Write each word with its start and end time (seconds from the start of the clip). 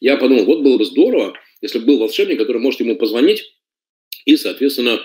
Я 0.00 0.18
подумал, 0.18 0.44
вот 0.44 0.60
было 0.60 0.76
бы 0.76 0.84
здорово, 0.84 1.34
если 1.62 1.78
бы 1.78 1.86
был 1.86 1.98
волшебник, 1.98 2.38
который 2.38 2.60
может 2.60 2.80
ему 2.80 2.94
позвонить 2.94 3.54
и, 4.26 4.36
соответственно, 4.36 5.00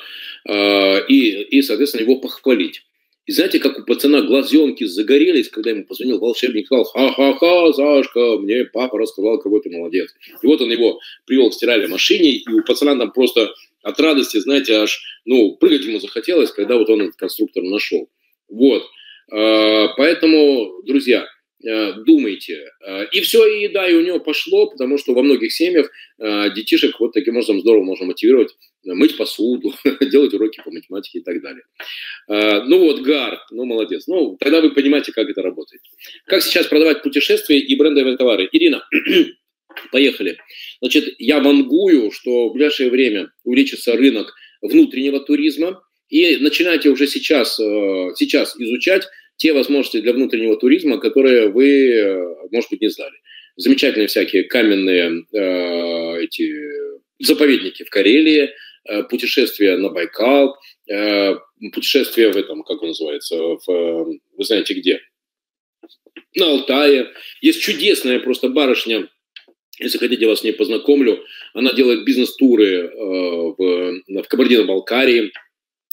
э, 0.45 1.07
и, 1.07 1.41
и, 1.43 1.61
соответственно, 1.61 2.01
его 2.01 2.17
похвалить. 2.17 2.83
И 3.25 3.31
знаете, 3.31 3.59
как 3.59 3.77
у 3.77 3.85
пацана 3.85 4.23
глазенки 4.23 4.83
загорелись, 4.83 5.49
когда 5.49 5.69
ему 5.69 5.85
позвонил 5.85 6.19
волшебник, 6.19 6.65
сказал, 6.65 6.83
ха-ха-ха, 6.83 7.73
Сашка, 7.73 8.39
мне 8.39 8.65
папа 8.65 8.97
рассказал, 8.97 9.39
какой 9.39 9.61
ты 9.61 9.69
молодец. 9.69 10.13
И 10.41 10.47
вот 10.47 10.61
он 10.61 10.71
его 10.71 10.99
привел 11.25 11.51
к 11.51 11.53
стиральной 11.53 11.87
машине, 11.87 12.31
и 12.31 12.49
у 12.49 12.63
пацана 12.63 12.97
там 12.97 13.11
просто 13.11 13.53
от 13.83 13.99
радости, 13.99 14.37
знаете, 14.37 14.77
аж, 14.77 14.99
ну, 15.25 15.55
прыгать 15.57 15.85
ему 15.85 15.99
захотелось, 15.99 16.51
когда 16.51 16.75
вот 16.75 16.89
он 16.89 17.03
этот 17.03 17.15
конструктор 17.15 17.63
нашел. 17.63 18.09
Вот. 18.49 18.83
А, 19.31 19.87
поэтому, 19.95 20.81
друзья, 20.83 21.25
Э, 21.65 21.93
думайте. 22.05 22.71
Э, 22.85 23.05
и 23.11 23.19
все, 23.19 23.45
и 23.45 23.67
да, 23.67 23.89
и 23.89 23.93
у 23.93 24.01
него 24.01 24.19
пошло, 24.19 24.69
потому 24.69 24.97
что 24.97 25.13
во 25.13 25.23
многих 25.23 25.51
семьях 25.51 25.91
э, 26.17 26.53
детишек 26.55 26.97
вот 26.99 27.11
таким 27.11 27.33
образом 27.35 27.59
здорово 27.59 27.83
можно 27.83 28.05
мотивировать 28.05 28.55
мыть 28.85 29.17
посуду, 29.17 29.73
делать 30.01 30.33
уроки 30.33 30.61
по 30.63 30.71
математике 30.71 31.19
и 31.19 31.21
так 31.21 31.41
далее. 31.41 31.63
Ну 32.29 32.79
вот, 32.79 33.01
Гар, 33.01 33.37
ну 33.51 33.65
молодец. 33.65 34.07
Ну, 34.07 34.37
тогда 34.39 34.61
вы 34.61 34.71
понимаете, 34.71 35.11
как 35.11 35.29
это 35.29 35.41
работает. 35.41 35.81
Как 36.25 36.41
сейчас 36.41 36.67
продавать 36.67 37.03
путешествия 37.03 37.59
и 37.59 37.75
брендовые 37.75 38.15
товары? 38.15 38.47
Ирина, 38.49 38.87
поехали. 39.91 40.37
Значит, 40.79 41.13
я 41.17 41.41
вангую, 41.41 42.11
что 42.11 42.49
в 42.49 42.53
ближайшее 42.53 42.89
время 42.89 43.33
увеличится 43.43 43.97
рынок 43.97 44.33
внутреннего 44.61 45.19
туризма, 45.19 45.83
и 46.09 46.37
начинайте 46.37 46.89
уже 46.89 47.07
сейчас, 47.07 47.55
сейчас 47.55 48.55
изучать 48.57 49.07
те 49.39 49.53
возможности 49.53 50.01
для 50.01 50.13
внутреннего 50.13 50.57
туризма, 50.57 50.99
которые 50.99 51.49
вы, 51.49 51.91
э, 51.91 52.35
может 52.51 52.69
быть, 52.69 52.81
не 52.81 52.89
знали. 52.89 53.15
Замечательные 53.55 54.07
всякие 54.07 54.43
каменные 54.43 55.25
э, 55.31 56.23
эти 56.23 56.53
заповедники 57.19 57.83
в 57.83 57.89
Карелии, 57.89 58.49
э, 58.85 59.03
путешествия 59.03 59.77
на 59.77 59.89
Байкал, 59.89 60.57
э, 60.89 61.35
путешествия 61.73 62.31
в 62.31 62.37
этом, 62.37 62.63
как 62.63 62.81
он 62.81 62.89
называется, 62.89 63.37
в, 63.37 63.65
вы 63.67 64.43
знаете 64.43 64.73
где, 64.73 64.99
на 66.35 66.47
Алтае. 66.51 67.09
Есть 67.41 67.61
чудесная 67.61 68.19
просто 68.19 68.49
барышня, 68.49 69.07
если 69.79 69.97
хотите, 69.97 70.23
я 70.23 70.27
вас 70.27 70.43
не 70.43 70.51
познакомлю. 70.51 71.23
Она 71.53 71.71
делает 71.71 72.03
бизнес-туры 72.03 72.67
э, 72.67 72.89
в, 72.93 74.01
в 74.05 74.27
Кабардино-Балкарии, 74.27 75.31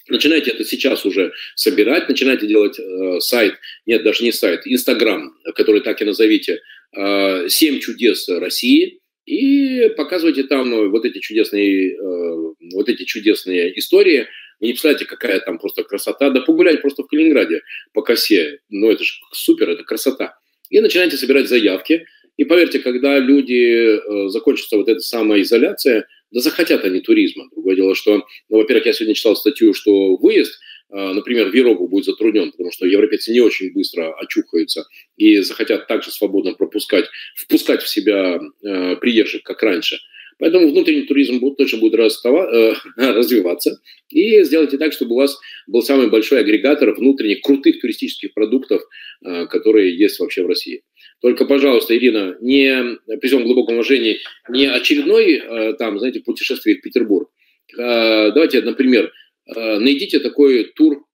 Начинайте 0.09 0.53
это 0.53 0.65
сейчас 0.65 1.05
уже 1.05 1.33
собирать, 1.55 2.09
начинайте 2.09 2.47
делать 2.47 2.79
э, 2.79 3.21
сайт, 3.21 3.55
нет, 3.87 4.05
даже 4.05 4.23
не 4.23 4.33
сайт, 4.33 4.63
Инстаграм, 4.65 5.35
который 5.55 5.81
так 5.81 6.01
и 6.01 6.05
назовите, 6.05 6.61
э, 6.97 7.49
«Семь 7.49 7.81
чудес 7.81 8.29
России», 8.29 9.01
и 9.27 9.89
показывайте 9.97 10.45
там 10.45 10.91
вот 10.91 11.05
эти 11.05 11.19
чудесные, 11.19 11.95
э, 11.95 12.55
вот 12.75 12.89
эти 12.89 13.03
чудесные 13.03 13.77
истории. 13.79 14.29
Вы 14.61 14.69
не 14.69 14.73
представляете, 14.73 15.05
какая 15.05 15.41
там 15.41 15.59
просто 15.59 15.83
красота. 15.83 16.31
Да 16.31 16.41
погулять 16.41 16.81
просто 16.81 17.03
в 17.03 17.09
Калининграде 17.09 17.63
по 17.93 18.03
косе, 18.03 18.61
ну 18.71 18.91
это 18.91 19.03
же 19.03 19.15
супер, 19.33 19.69
это 19.71 19.83
красота. 19.83 20.39
И 20.71 20.81
начинайте 20.81 21.17
собирать 21.17 21.49
заявки. 21.49 22.07
И 22.37 22.45
поверьте, 22.45 22.79
когда 22.79 23.19
люди, 23.19 23.97
э, 23.97 24.29
закончится 24.29 24.77
вот 24.77 24.89
эта 24.89 25.01
самая 25.01 25.43
изоляция, 25.43 26.07
да 26.37 26.43
захотят 26.43 26.85
они 26.85 27.01
туризма. 27.01 27.49
Другое 27.51 27.77
дело, 27.77 27.95
что, 27.95 28.23
ну, 28.51 28.59
во-первых, 28.59 28.85
я 28.85 28.93
сегодня 28.93 29.15
читал 29.15 29.37
статью, 29.37 29.73
что 29.73 30.17
выезд, 30.17 30.53
э, 30.93 31.13
например, 31.15 31.49
в 31.51 31.55
Европу 31.55 31.89
будет 31.89 32.05
затруднен, 32.05 32.51
потому 32.51 32.71
что 32.73 32.85
европейцы 32.87 33.33
не 33.33 33.41
очень 33.41 33.73
быстро 33.73 34.13
очухаются 34.13 34.85
и 35.17 35.39
захотят 35.39 35.87
также 35.87 36.11
свободно 36.11 36.53
пропускать, 36.53 37.07
впускать 37.35 37.83
в 37.83 37.89
себя 37.89 38.39
э, 38.39 38.97
приезжих, 38.97 39.45
как 39.45 39.63
раньше. 39.63 39.97
Поэтому 40.39 40.69
внутренний 40.69 41.07
туризм 41.07 41.39
будет, 41.39 41.57
точно 41.57 41.79
будет 41.79 41.95
расстава, 41.95 42.45
э, 42.53 42.75
развиваться. 42.97 43.81
И 44.11 44.43
сделайте 44.43 44.77
так, 44.77 44.93
чтобы 44.93 45.15
у 45.15 45.19
вас 45.19 45.39
был 45.67 45.81
самый 45.81 46.11
большой 46.11 46.41
агрегатор 46.41 46.93
внутренних 46.93 47.41
крутых 47.41 47.81
туристических 47.81 48.35
продуктов, 48.35 48.83
э, 49.25 49.47
которые 49.47 49.97
есть 49.97 50.21
вообще 50.21 50.43
в 50.43 50.49
России. 50.49 50.83
Только, 51.23 51.47
пожалуйста, 51.47 51.97
Ирина, 51.97 52.37
не, 52.41 52.99
при 53.19 53.29
всем 53.29 53.45
глубоком 53.45 53.75
уважении, 53.75 54.21
не 54.49 54.67
очередной, 54.67 55.35
э, 55.35 55.73
там, 55.75 55.99
знаете, 55.99 56.21
путешествие 56.21 56.77
в 56.77 56.83
Петербург. 56.83 57.31
Э, 57.79 58.33
давайте, 58.33 58.61
например, 58.63 59.13
э, 59.47 59.79
найдите 59.79 60.21
такой 60.21 60.73
тур, 60.75 61.05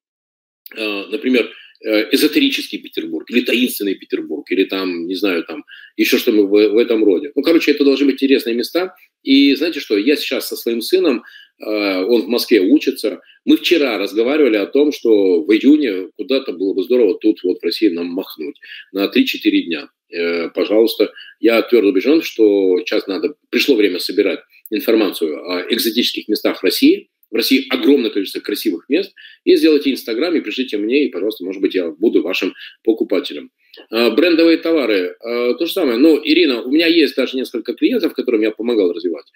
например, 0.75 1.53
эзотерический 1.85 2.79
Петербург, 2.79 3.31
или 3.31 3.43
таинственный 3.43 3.95
Петербург, 3.95 4.51
или 4.51 4.65
там, 4.65 5.07
не 5.07 5.15
знаю, 5.17 5.45
там, 5.45 5.65
еще 5.97 6.17
что-то 6.17 6.45
в, 6.45 6.51
в 6.51 6.79
этом 6.79 7.05
роде. 7.05 7.33
Ну, 7.34 7.43
короче, 7.43 7.73
это 7.73 7.84
должны 7.84 8.07
быть 8.07 8.23
интересные 8.23 8.55
места. 8.55 8.95
И 9.23 9.55
знаете 9.55 9.81
что, 9.81 9.99
я 9.99 10.17
сейчас 10.17 10.49
со 10.49 10.57
своим 10.57 10.81
сыном, 10.81 11.25
он 11.61 12.23
в 12.23 12.29
Москве 12.29 12.61
учится, 12.61 13.21
мы 13.45 13.57
вчера 13.57 13.99
разговаривали 13.99 14.57
о 14.57 14.67
том, 14.67 14.93
что 14.93 15.43
в 15.43 15.51
июне 15.53 16.09
куда-то 16.17 16.53
было 16.53 16.75
бы 16.75 16.83
здорово 16.83 17.19
тут 17.19 17.43
вот 17.43 17.59
в 17.61 17.65
России 17.65 17.89
нам 17.89 18.07
махнуть 18.07 18.57
на 18.93 19.07
3-4 19.07 19.63
дня. 19.63 19.89
Э, 20.13 20.51
пожалуйста, 20.51 21.13
я 21.41 21.63
твердо 21.63 21.89
убежден, 21.89 22.23
что 22.23 22.79
сейчас 22.81 23.07
надо, 23.07 23.35
пришло 23.51 23.75
время 23.75 23.99
собирать 23.99 24.41
информацию 24.71 25.43
о 25.51 25.63
экзотических 25.73 26.29
местах 26.29 26.63
России. 26.63 27.09
В 27.31 27.35
России 27.35 27.67
огромное 27.71 28.11
количество 28.11 28.41
красивых 28.41 28.89
мест. 28.89 29.13
И 29.45 29.57
сделайте 29.57 29.91
Инстаграм 29.91 30.34
и 30.34 30.41
пришлите 30.41 30.77
мне, 30.77 31.07
и, 31.07 31.09
пожалуйста, 31.09 31.45
может 31.45 31.63
быть, 31.63 31.75
я 31.75 31.91
буду 31.91 32.23
вашим 32.23 32.53
покупателем. 32.84 33.51
Э, 33.91 34.10
брендовые 34.10 34.59
товары, 34.59 35.16
э, 35.19 35.55
то 35.55 35.66
же 35.66 35.72
самое. 35.72 35.97
Но, 35.99 36.21
Ирина, 36.22 36.62
у 36.62 36.71
меня 36.71 36.87
есть 36.87 37.16
даже 37.16 37.37
несколько 37.37 37.75
клиентов, 37.75 38.15
которым 38.15 38.43
я 38.43 38.50
помогал 38.50 38.93
развивать. 38.93 39.27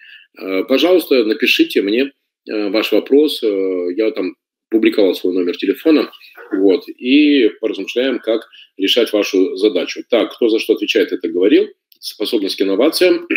Пожалуйста, 0.67 1.23
напишите 1.23 1.81
мне, 1.81 2.11
ваш 2.45 2.91
вопрос. 2.91 3.41
Я 3.41 4.11
там 4.11 4.35
публиковал 4.69 5.15
свой 5.15 5.33
номер 5.33 5.57
телефона, 5.57 6.11
вот, 6.51 6.87
и 6.87 7.49
поразмышляем, 7.61 8.19
как 8.19 8.47
решать 8.77 9.11
вашу 9.13 9.55
задачу. 9.55 10.03
Так, 10.09 10.35
кто 10.35 10.49
за 10.49 10.59
что 10.59 10.73
отвечает, 10.73 11.11
это 11.11 11.27
говорил. 11.29 11.67
Способность 11.99 12.57
к 12.57 12.61
инновациям. 12.61 13.27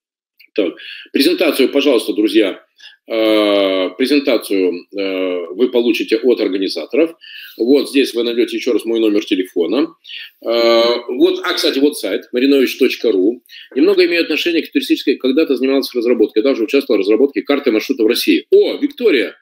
так, 0.54 0.74
презентацию, 1.12 1.68
пожалуйста, 1.68 2.12
друзья, 2.14 2.64
презентацию 3.10 4.86
э, 4.96 5.46
вы 5.54 5.68
получите 5.70 6.16
от 6.18 6.40
организаторов. 6.40 7.16
Вот 7.58 7.90
здесь 7.90 8.14
вы 8.14 8.22
найдете 8.22 8.56
еще 8.56 8.72
раз 8.72 8.84
мой 8.84 9.00
номер 9.00 9.24
телефона. 9.24 9.88
Э, 10.46 10.82
вот, 11.08 11.40
а, 11.44 11.54
кстати, 11.54 11.80
вот 11.80 11.98
сайт 11.98 12.28
marinovich.ru. 12.34 13.40
Немного 13.74 14.06
имею 14.06 14.22
отношение 14.22 14.62
к 14.62 14.70
туристической, 14.70 15.16
когда-то 15.16 15.56
занимался 15.56 15.98
разработкой, 15.98 16.42
даже 16.42 16.62
участвовал 16.62 16.98
в 16.98 17.00
разработке 17.00 17.42
карты 17.42 17.72
маршрута 17.72 18.04
в 18.04 18.06
России. 18.06 18.46
О, 18.50 18.76
Виктория! 18.76 19.36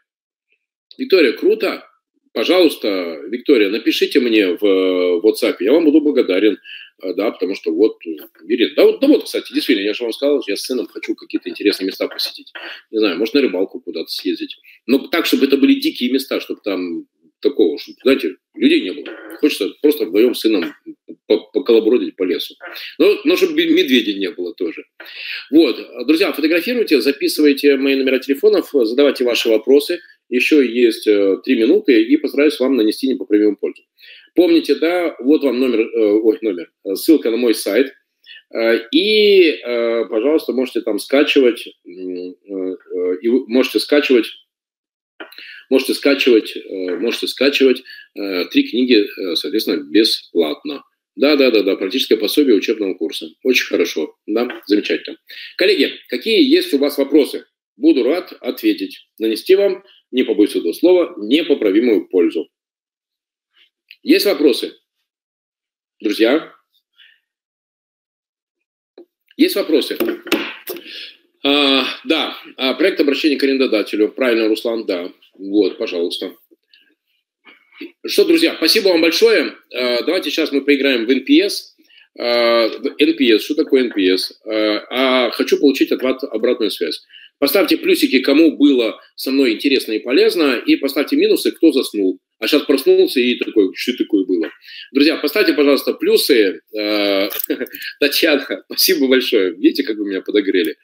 Виктория, 0.97 1.33
круто! 1.33 1.85
Пожалуйста, 2.33 3.21
Виктория, 3.29 3.71
напишите 3.71 4.21
мне 4.21 4.57
в 4.61 5.21
WhatsApp, 5.25 5.57
я 5.61 5.73
вам 5.73 5.85
буду 5.85 6.01
благодарен. 6.01 6.59
А, 7.01 7.15
да, 7.15 7.31
потому 7.31 7.55
что 7.55 7.73
вот, 7.73 7.97
Ирина, 8.05 8.75
да 8.75 8.85
вот, 8.85 9.01
да 9.01 9.07
вот, 9.07 9.25
кстати, 9.25 9.53
действительно, 9.53 9.87
я 9.87 9.95
же 9.95 10.03
вам 10.03 10.13
сказал, 10.13 10.43
я 10.47 10.57
с 10.57 10.63
сыном 10.63 10.87
хочу 10.87 11.15
какие-то 11.15 11.49
интересные 11.49 11.87
места 11.87 12.09
посетить. 12.09 12.53
Не 12.91 12.99
знаю, 12.99 13.19
может, 13.19 13.35
на 13.35 13.41
рыбалку 13.41 13.81
куда-то 13.81 14.09
съездить. 14.09 14.57
Но 14.87 15.07
так, 15.09 15.27
чтобы 15.27 15.47
это 15.47 15.57
были 15.57 15.75
дикие 15.75 16.11
места, 16.11 16.41
чтобы 16.41 16.61
там 16.65 17.07
такого, 17.41 17.79
чтобы, 17.79 17.99
знаете, 18.03 18.37
людей 18.55 18.83
не 18.83 18.93
было. 18.93 19.15
Хочется 19.39 19.71
просто 19.81 20.07
вдвоем 20.07 20.35
с 20.35 20.41
сыном 20.41 20.75
поколобродить 21.27 22.17
по 22.17 22.25
лесу. 22.25 22.55
Но, 22.99 23.21
но 23.25 23.37
чтобы 23.37 23.53
медведей 23.55 24.19
не 24.19 24.31
было 24.31 24.55
тоже. 24.55 24.85
Вот, 25.51 25.79
друзья, 26.07 26.33
фотографируйте, 26.33 27.01
записывайте 27.01 27.77
мои 27.77 27.95
номера 27.95 28.19
телефонов, 28.19 28.71
задавайте 28.73 29.25
ваши 29.25 29.49
вопросы. 29.49 30.01
Еще 30.29 30.67
есть 30.67 31.07
э, 31.07 31.39
три 31.45 31.57
минуты 31.57 32.03
и 32.03 32.17
постараюсь 32.19 32.61
вам 32.61 32.77
нанести 32.77 33.09
непоправимую 33.09 33.57
пользу. 33.57 33.83
Помните, 34.35 34.75
да, 34.75 35.17
вот 35.21 35.43
вам 35.43 35.59
номер, 35.59 35.81
э, 35.81 36.21
ой, 36.23 36.39
номер, 36.43 36.71
э, 36.85 36.95
ссылка 36.95 37.31
на 37.31 37.37
мой 37.37 37.55
сайт. 37.55 37.95
И, 38.93 39.61
пожалуйста, 40.09 40.53
можете 40.53 40.81
там 40.81 40.99
скачивать, 40.99 41.69
можете 43.47 43.79
скачивать, 43.79 44.27
можете 45.69 45.93
скачивать, 45.93 46.57
можете 46.99 47.27
скачивать 47.27 47.83
три 48.51 48.63
книги, 48.69 49.07
соответственно, 49.35 49.83
бесплатно. 49.83 50.83
Да, 51.15 51.37
да, 51.37 51.51
да, 51.51 51.63
да, 51.63 51.77
практическое 51.77 52.17
пособие 52.17 52.57
учебного 52.57 52.95
курса. 52.95 53.29
Очень 53.43 53.67
хорошо, 53.67 54.17
да, 54.27 54.63
замечательно. 54.67 55.19
Коллеги, 55.59 55.93
какие 56.09 56.43
есть 56.43 56.73
у 56.73 56.79
вас 56.79 56.97
вопросы? 56.97 57.45
Буду 57.77 58.03
рад 58.03 58.33
ответить, 58.41 59.09
нанести 59.19 59.57
вам, 59.57 59.85
не 60.11 60.25
побоюсь 60.25 60.57
этого 60.57 60.73
слова, 60.73 61.15
непоправимую 61.17 62.09
пользу. 62.09 62.49
Есть 64.03 64.27
вопросы? 64.27 64.75
Друзья? 66.01 66.53
Есть 69.37 69.57
вопросы? 69.57 69.99
А, 71.45 71.85
да, 72.05 72.37
а, 72.57 72.75
проект 72.75 73.01
обращения 73.01 73.37
к 73.37 73.43
арендодателю. 73.43 74.11
Правильно, 74.11 74.49
Руслан, 74.49 74.87
да. 74.87 75.13
Вот, 75.35 75.79
пожалуйста. 75.79 76.35
Что, 78.07 78.25
друзья, 78.25 78.55
спасибо 78.57 78.89
вам 78.89 79.01
большое. 79.01 79.55
Э, 79.71 80.05
давайте 80.05 80.31
сейчас 80.31 80.51
мы 80.51 80.63
поиграем 80.63 81.07
в 81.07 81.11
NPS. 81.11 81.78
NPS, 82.19 83.37
э, 83.37 83.39
что 83.39 83.55
такое 83.55 83.85
NPS? 83.85 84.33
Э, 84.45 84.81
а 84.91 85.31
хочу 85.31 85.59
получить 85.59 85.93
от 85.93 86.03
вас 86.03 86.23
обратную 86.25 86.71
связь. 86.71 87.01
Поставьте 87.39 87.77
плюсики, 87.77 88.19
кому 88.19 88.57
было 88.57 89.01
со 89.15 89.31
мной 89.31 89.53
интересно 89.53 89.93
и 89.93 90.01
полезно, 90.01 90.57
и 90.57 90.75
поставьте 90.77 91.17
минусы, 91.17 91.53
кто 91.53 91.71
заснул. 91.73 92.19
А 92.41 92.47
сейчас 92.47 92.63
проснулся 92.63 93.21
и 93.21 93.37
такой, 93.37 93.71
что 93.75 93.97
такое 93.97 94.25
было? 94.25 94.49
Друзья, 94.93 95.17
поставьте, 95.17 95.55
пожалуйста, 95.55 95.93
плюсы. 95.93 96.61
Татьяна, 98.01 98.63
спасибо 98.67 99.09
большое. 99.09 99.55
Видите, 99.55 99.83
как 99.85 99.97
вы 99.97 100.09
меня 100.09 100.21
подогрели? 100.21 100.77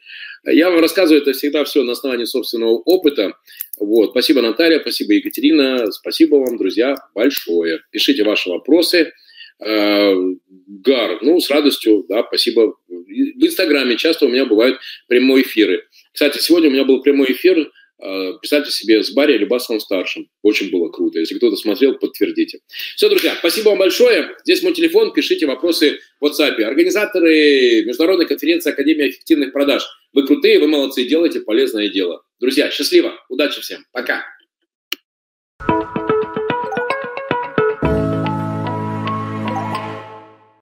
Я 0.46 0.70
вам 0.70 0.80
рассказываю 0.80 1.22
это 1.22 1.32
всегда 1.32 1.64
все 1.64 1.82
на 1.82 1.92
основании 1.92 2.24
собственного 2.24 2.78
опыта. 2.84 3.34
Вот. 3.78 4.10
Спасибо, 4.10 4.42
Наталья, 4.42 4.80
спасибо, 4.80 5.14
Екатерина, 5.14 5.90
спасибо 5.90 6.36
вам, 6.36 6.56
друзья, 6.56 6.96
большое. 7.14 7.80
Пишите 7.90 8.24
ваши 8.24 8.48
вопросы. 8.48 9.12
Э, 9.60 10.14
Гар, 10.66 11.18
ну, 11.22 11.40
с 11.40 11.50
радостью, 11.50 12.04
да, 12.08 12.24
спасибо. 12.26 12.76
В 12.88 13.46
Инстаграме 13.46 13.96
часто 13.96 14.26
у 14.26 14.28
меня 14.28 14.44
бывают 14.44 14.78
прямые 15.08 15.44
эфиры. 15.44 15.84
Кстати, 16.12 16.38
сегодня 16.38 16.68
у 16.68 16.72
меня 16.72 16.84
был 16.84 17.02
прямой 17.02 17.32
эфир 17.32 17.70
э, 18.02 18.32
Представьте 18.40 18.70
себе 18.70 19.02
с 19.02 19.10
Барри 19.12 19.38
Любасовым 19.38 19.80
старшим. 19.80 20.28
Очень 20.42 20.70
было 20.70 20.90
круто. 20.90 21.18
Если 21.18 21.36
кто-то 21.36 21.56
смотрел, 21.56 21.96
подтвердите. 21.96 22.60
Все, 22.96 23.08
друзья, 23.08 23.34
спасибо 23.38 23.70
вам 23.70 23.78
большое. 23.78 24.30
Здесь 24.44 24.62
мой 24.62 24.72
телефон. 24.72 25.12
Пишите 25.12 25.46
вопросы 25.46 26.00
в 26.20 26.26
WhatsApp. 26.26 26.60
Организаторы 26.62 27.84
Международной 27.84 28.26
конференции 28.26 28.70
Академии 28.70 29.10
эффективных 29.10 29.52
продаж. 29.52 29.84
Вы 30.12 30.26
крутые, 30.26 30.58
вы 30.58 30.68
молодцы, 30.68 31.04
делаете 31.04 31.40
полезное 31.40 31.88
дело. 31.88 32.22
Друзья, 32.40 32.70
счастливо, 32.70 33.14
удачи 33.28 33.60
всем, 33.60 33.84
пока. 33.92 34.24